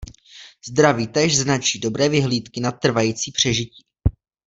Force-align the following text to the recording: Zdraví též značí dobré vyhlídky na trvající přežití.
Zdraví 0.67 1.07
též 1.07 1.37
značí 1.39 1.79
dobré 1.79 2.09
vyhlídky 2.09 2.59
na 2.61 2.71
trvající 2.71 3.31
přežití. 3.31 3.85